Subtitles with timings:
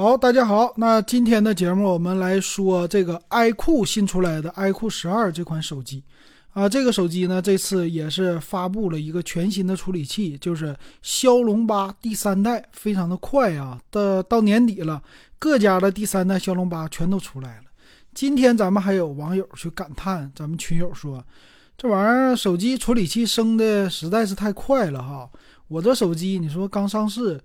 [0.00, 6.02] 好，大家好，那今天的节目我们来说这个 iQOO 新出来的 iQOO 十二这款手机，
[6.54, 15.02] 啊，这个手机呢这次也是发布了一个全新的处理器，就是骁龙八第三代，非常的快啊，到到年底了，
[15.38, 17.64] 各家的第三代骁龙八全都出来了。
[18.14, 21.22] 今天咱们还有网友去感叹，咱们群友说，
[21.76, 25.28] 这玩意儿手机处理器升的实在是太快了哈，
[25.68, 27.38] 我这手机你说刚上市。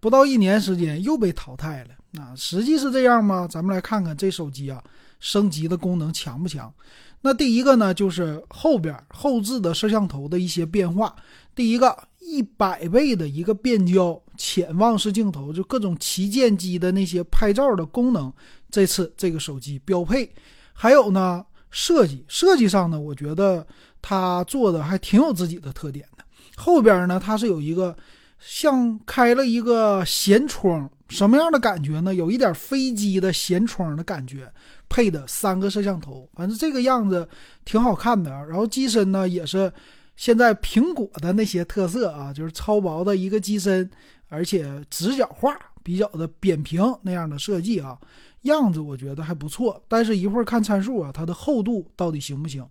[0.00, 3.46] 不到一年时间又被淘汰了，那实际是这样吗？
[3.46, 4.82] 咱们来看看这手机啊，
[5.20, 6.72] 升级的功能强不强？
[7.20, 11.14] 那第一个呢，就是后边后置的摄像头的一些变化。
[11.54, 18.32] 第一个，一百倍的一个变焦潜望式镜头，就各种旗舰机的那些拍照的功能，
[18.70, 20.32] 这次这个手机标配。
[20.72, 23.66] 还有呢，设计设计上呢，我觉得
[24.00, 26.24] 它做的还挺有自己的特点的。
[26.56, 27.94] 后边呢，它是有一个。
[28.40, 32.14] 像开了一个舷窗，什么样的感觉呢？
[32.14, 34.50] 有一点飞机的舷窗的感觉，
[34.88, 37.28] 配的三个摄像头，反正这个样子
[37.66, 38.30] 挺好看的。
[38.46, 39.70] 然后机身呢，也是
[40.16, 43.88] 现在苹果的那些特色啊，就是超薄的一个机身，
[44.28, 47.98] 而且直角化，比较的扁平那样的设计啊，
[48.42, 49.84] 样子我觉得还不错。
[49.86, 52.66] 但是一会儿看参数啊，它的厚度到底行不行？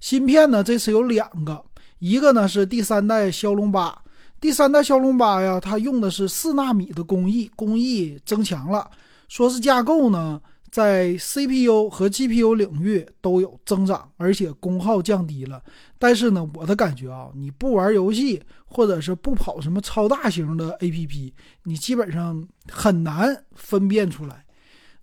[0.00, 1.64] 芯片呢，这次有两个，
[2.00, 4.02] 一个呢是第三代骁龙八。
[4.40, 8.90] 第三代骁龙八呀，它用的是四纳米的工艺，工艺增强了。
[9.28, 15.62] 说是架构呢，在 CPU 和 GPU 领域都有增长，而且功耗降低了。
[15.98, 21.32] 但是呢，我的感觉啊，你不玩游戏，或者是不跑什么超大型的 APP，
[21.64, 24.44] 你基本上很难分辨出来。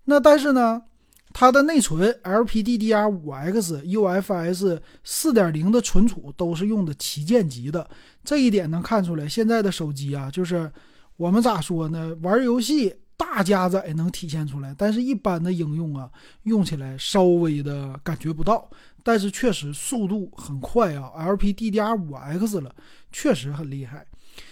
[0.04, 0.82] 那但是呢？
[1.34, 7.90] 它的内存 LPDDR5X、UFS 4.0的存储都是用的旗舰级的，
[8.24, 10.70] 这一点能看出来，现在的手机啊，就是
[11.16, 12.16] 我们咋说呢？
[12.22, 16.08] 玩游戏大加载能体现出来，但是一般的应用啊，
[16.44, 18.70] 用起来稍微的感觉不到。
[19.02, 22.72] 但是确实速度很快啊，LPDDR5X 了，
[23.10, 24.06] 确实很厉害。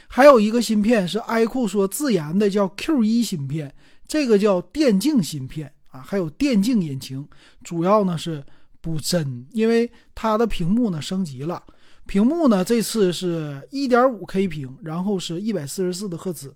[0.08, 3.72] 还有一个芯片是 iQOO 说自研的，叫 Q1 芯片，
[4.08, 5.72] 这个叫电竞芯片。
[5.92, 7.28] 啊，还有电竞引擎，
[7.62, 8.44] 主要呢是
[8.80, 11.62] 补帧，因为它的屏幕呢升级了，
[12.06, 16.52] 屏幕呢这次是一点五 K 屏，然后是一百四十四的赫兹，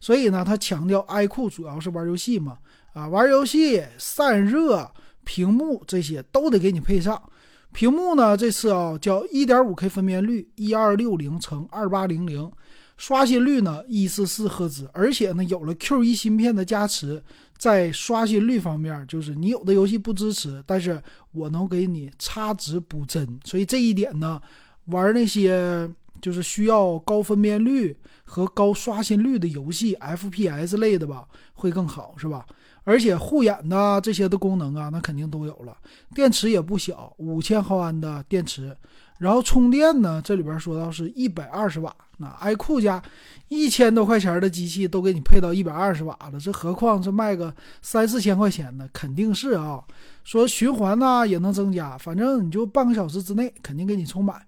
[0.00, 2.58] 所以呢它强调 iQOO 主要是玩游戏嘛，
[2.94, 4.90] 啊玩游戏散热，
[5.22, 7.22] 屏幕这些都得给你配上。
[7.70, 12.50] 屏幕呢这次啊叫一点五 K 分辨率，一二六零乘二八零零。
[12.96, 17.22] 刷新率呢，一四四赫兹，而且呢，有了 Q 一芯片的加持，
[17.58, 21.02] 在刷新率方面，就是你有的游戏不支持，但是
[21.32, 24.40] 我能给你差值补帧，所以这一点呢，
[24.86, 32.46] 玩那些就是需要高分辨率和高刷新率的游戏，FPS 类的吧，会更好，是吧？
[32.84, 35.76] 而且护眼的这些的功能啊，那肯定都有了，
[36.14, 38.74] 电池也不小，五千毫安的电池。
[39.18, 40.22] 然后充电呢？
[40.24, 43.02] 这里边说到是一百二十瓦，那 iQOO 家
[43.48, 47.52] 一千多块钱的机器都给你配到一百二十瓦了，这何况是卖个
[47.82, 48.88] 三四千块钱的？
[48.92, 49.82] 肯定是啊。
[50.22, 54.40] 说循环呢也能增加，反正你就半个小时之内肯定给你充满。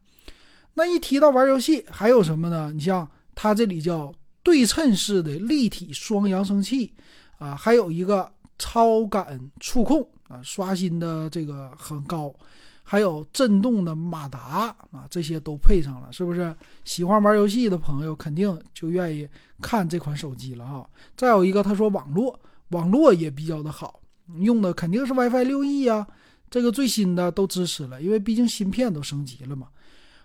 [0.74, 2.70] 那一提到玩游戏，还有什么呢？
[2.72, 6.92] 你像它这里叫对称式的立体双扬声器
[7.38, 12.32] 啊，还有一个超感触控啊，刷新的这个很高。
[12.90, 16.52] 还有震动的马达啊，这些都配上了，是不是？
[16.84, 19.28] 喜欢玩游戏的朋友肯定就愿意
[19.62, 20.90] 看这款手机了哈。
[21.16, 22.36] 再有一个，他说网络
[22.70, 24.00] 网络也比较的好，
[24.40, 26.04] 用的肯定是 WiFi 六 E 呀，
[26.50, 29.68] 这个最新的都支持了，因为毕竟芯片都升级了嘛。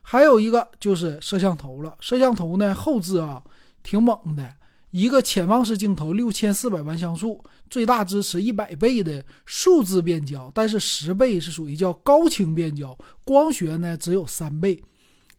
[0.02, 3.44] 还有一个就是摄像头了，摄像头呢后置啊
[3.84, 4.52] 挺猛的。
[4.96, 14.82] 一个潜望式镜头，六千四百万像素，最大支持一百倍的数字变焦，但是十倍是属于叫高清变焦，光学呢只有三倍，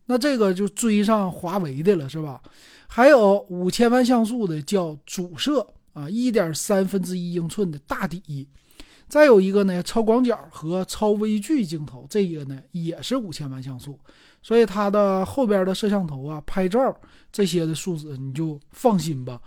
[0.04, 2.38] 那这个就追上华为的了，是吧？
[2.86, 8.46] 还有五千万像素的叫主摄啊，一点三分之一英寸的大底，
[9.08, 13.98] 再有一个呢超广角和超微距镜头，这个呢也是五千万像素。
[14.46, 16.96] 所以它的后边的摄像头啊，拍照
[17.32, 19.40] 这些的数字你就放心吧。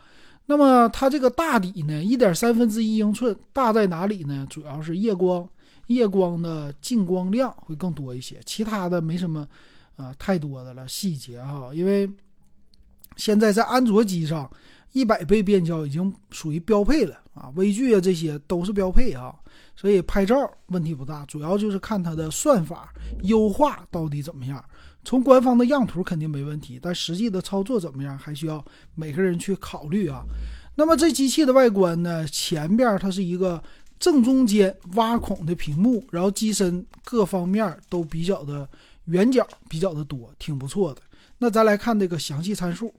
[0.46, 4.46] 那么它这个大底呢，一点三分之一英寸，大在哪里呢？
[4.50, 5.48] 主要是夜光，
[5.88, 9.48] 夜光的进光量会更多一些，其他的没什么
[9.96, 11.72] 啊太多的了细节哈。
[11.74, 12.06] 因为
[13.16, 14.52] 现在在安卓机上，
[14.92, 19.34] 一百倍变焦已经属于标配了啊，微距啊这些都是标配啊。
[19.78, 20.36] 所以拍照
[20.68, 24.62] 问题不大，主要就是看它的算法优化到底怎么样。
[25.04, 28.64] 从官方的样图肯定没问题，但实际的操作怎么样，还需要
[28.96, 30.24] 每个人去考虑啊。
[30.76, 33.62] 那么这机器的外观呢，前边它是一个
[34.00, 38.68] 正中间挖孔的屏幕，然后机身各方面都比较的
[39.06, 41.02] 圆角，比较的多，挺不错的。
[41.40, 42.94] 那咱来看这个详细参数。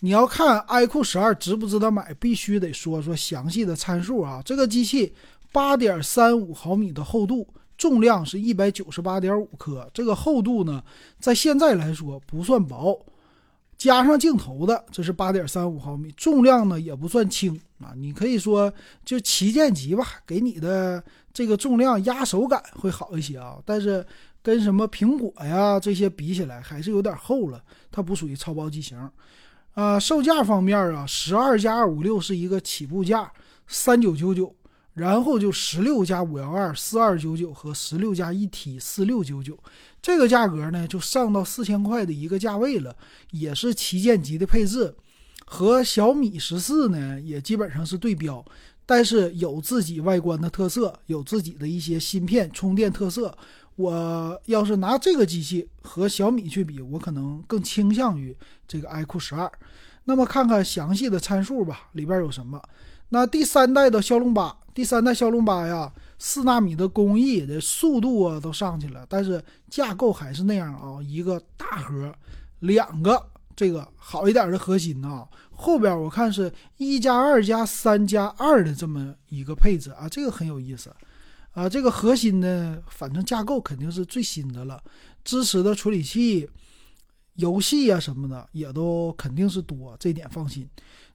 [0.00, 4.42] 你要看 iQOO 十二值不值得买，必须得说说详细的参数啊。
[4.44, 5.14] 这个机器
[5.50, 9.88] 八点三五毫米的厚度，重量是一百九十八点五克。
[9.92, 10.82] 这个厚度呢，
[11.18, 13.04] 在现在来说不算薄，
[13.76, 17.92] 加上镜头的，这是八点三五毫米，重量呢也不算轻啊。
[17.96, 18.72] 你可以说
[19.04, 23.58] 就旗舰级吧，给你的这个重量压手感会好一些啊。
[23.64, 24.06] 但是
[24.42, 28.98] 跟什么苹果呀这些比起来，还是有点厚了，它不属于超薄机型。
[29.72, 33.32] 啊，售价方面啊，十二加二五六是一个起步价，
[33.66, 34.54] 三九九九，
[34.94, 39.58] 然后就十六加五幺二四二九九和十六加一 T 四六九九，
[40.00, 42.96] 这个价格呢就上到四千块的一个价位了，
[43.32, 44.94] 也是旗舰级的配置，
[45.44, 48.44] 和小米十四呢也基本上是对标，
[48.86, 53.36] 但是有自己外观的特色，有自己的一些芯片充电特色。
[53.76, 58.32] 我要是拿这个机器和小米去比，我可能更倾向于
[58.68, 59.50] 这个 iQOO 十二。
[60.04, 62.62] 那么看看详细的参数吧，里边有什么？
[63.08, 72.12] 那第三代的骁龙八，第三代骁龙八呀，四纳米的工艺的速度啊都上去了，但是架构还是那样啊，一个大核，
[72.58, 73.24] 两个
[73.54, 80.90] 这个好一点的核心啊，后边我看是一加二加三加二的这么一个配置啊，这个很有意思。
[81.52, 84.82] 啊，这个核心呢，反正架构肯定是最新的了，
[85.22, 86.50] 支持的处理器、
[87.34, 90.68] 游戏啊什么的也都肯定是多，这点放心。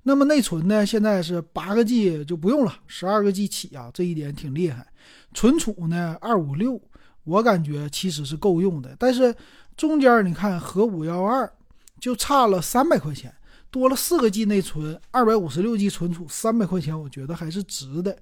[0.04, 4.86] 那么内存呢，现在是八个 G 就不用了，十二个 G 起啊，这一点挺厉害。
[5.33, 6.81] 存储呢，二五六，
[7.24, 8.95] 我感觉其实是够用的。
[8.98, 9.36] 但是
[9.75, 11.51] 中间你看和五幺二
[12.00, 13.33] 就差了三百块钱，
[13.69, 18.18] 多了四个 G 内存，二百五十六 G 存储，三百块钱我觉得还是值的。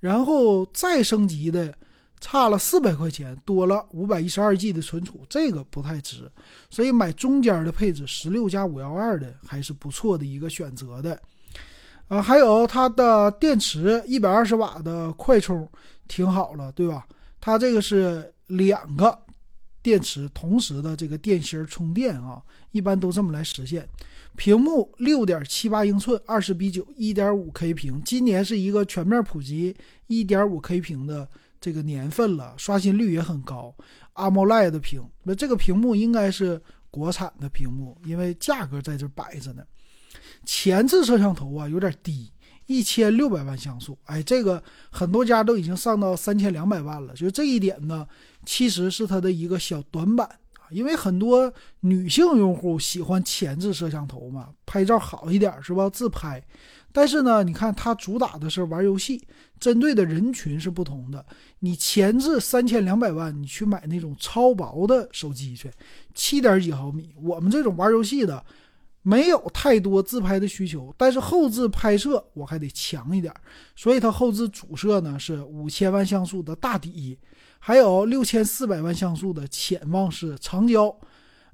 [0.00, 1.74] 然后再升级的，
[2.20, 6.30] 差了四百块钱，多了五百一十二 G 的存储，这个不太值，
[6.68, 11.20] 所以买中间的配置，十六加五幺二的还是不错的一个选择的。
[12.08, 15.66] 啊，还有它的电池一百二十瓦的快充
[16.08, 17.06] 挺好了，对吧？
[17.40, 19.16] 它这个是两个
[19.80, 22.42] 电池同时的这个电芯充电啊，
[22.72, 23.88] 一般都这么来实现。
[24.36, 28.02] 屏幕六点七八英寸，二十比九，一点五 K 屏。
[28.04, 29.74] 今年是一个全面普及
[30.06, 31.28] 一点五 K 屏的
[31.60, 33.74] 这个年份了，刷新率也很高。
[34.14, 36.60] AMOLED 屏，那这个屏幕应该是
[36.90, 39.62] 国产的屏幕，因为价格在这摆着呢。
[40.44, 42.32] 前置摄像头啊有点低，
[42.66, 43.98] 一千六百万像素。
[44.04, 48.06] 哎，这个很多家都已经上到三千两百万了，就这一点呢，
[48.46, 50.28] 其实是它的一个小短板。
[50.70, 55.88] 因为很多女性用户喜欢前置摄像头嘛，拍照好一点是吧？
[55.90, 56.42] 自拍。
[56.92, 59.24] 但是呢，你看它主打的是玩游戏，
[59.60, 61.24] 针对的人群是不同的。
[61.60, 65.70] 你前置三千两百万，你去买那种超薄的手机去，
[66.14, 67.14] 七点几毫米。
[67.22, 68.44] 我们这种玩游戏的，
[69.02, 73.32] 没有太多自拍的需求，但是后置拍摄我还得强一点，
[73.76, 77.16] 所以它后置主摄呢是五千万像素的大底。
[77.60, 80.94] 还有六千四百万像素的潜望式长焦，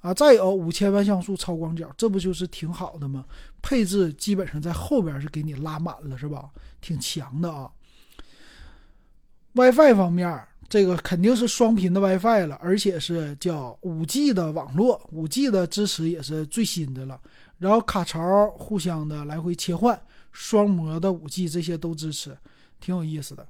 [0.00, 3.24] 啊，再有五千万像素超广角，这不就是挺好的吗？
[3.60, 6.48] 配置基本上在后边是给你拉满了，是吧？
[6.80, 7.68] 挺强的啊。
[9.54, 17.20] WiFi 方面，这个肯定是双频的 WiFi 了，而且是叫五 G 的网络，五 G 的支持也是最新的了。
[17.58, 22.36] 然后卡槽互相的来回切换，双模的五 G 这些都支持，
[22.78, 23.44] 挺有意思的。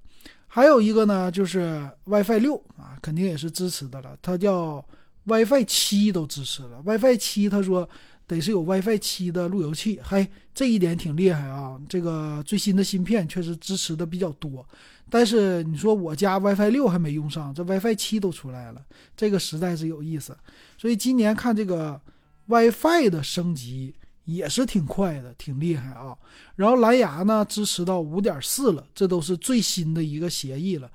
[0.57, 4.17] 还有一个呢，就是 WiFi 六啊，肯定也是支持的了。
[4.23, 4.83] 它叫
[5.25, 6.81] WiFi 七都支持了。
[6.83, 7.87] WiFi 七，他说
[8.27, 11.79] 得是有 WiFi 七的路由器，嘿，这一点挺厉害啊。
[11.87, 14.67] 这个最新的芯片确实支持的比较多。
[15.11, 18.81] 但是你说我家 WiFi 六还没用上，这 WiFi 七都出来了，
[19.15, 20.35] 这个实在是有意思。
[20.79, 22.01] 所以今年看这个
[22.47, 23.95] WiFi 的升级。
[24.26, 26.14] 也是挺快的，挺厉害啊。
[26.56, 30.90] 然后蓝牙呢支持到五点四了，这都是最新的一个协议了。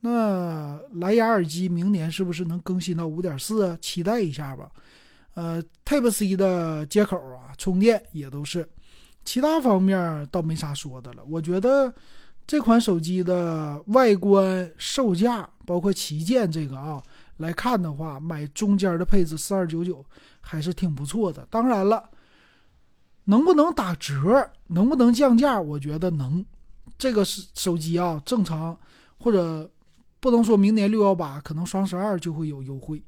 [0.00, 3.78] 那蓝牙耳机明年是不是能更新到五点四啊？
[3.80, 4.70] 期待一下吧。
[5.32, 8.68] 呃，Type C 的接口啊，充电也都是。
[9.24, 11.24] 其他方面倒没啥说的了。
[11.26, 11.92] 我觉得
[12.46, 17.02] 这款手机的外观、售价，包括旗舰这个啊
[17.38, 20.04] 来看的话，买中间的配置四二九九
[20.42, 21.46] 还是挺不错的。
[21.50, 22.10] 当然了。
[23.24, 24.50] 能不能打折？
[24.68, 25.60] 能不能降价？
[25.60, 26.44] 我觉得能。
[26.96, 28.78] 这个是手机啊，正常
[29.18, 29.68] 或者
[30.20, 33.02] 不能说明年六幺八，可能双十二就会有优惠，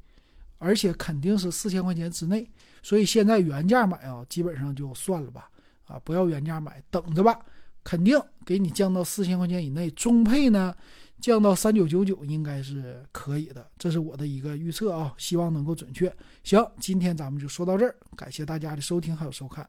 [0.59, 2.51] 而且肯定是四千块钱之内。
[2.83, 5.49] 所以现在原价买啊，基本上就算了吧，
[5.87, 7.39] 啊，不要原价买，等着吧。
[7.85, 9.89] 肯定给你降到四千块钱以内。
[9.93, 10.75] 中配呢，
[11.21, 16.13] 降到三九九九应该是可以的，这是我的一个预测啊，希望能够准确。
[16.43, 19.69] 行，今天咱们就说到这儿，感谢大家的收听还有收看。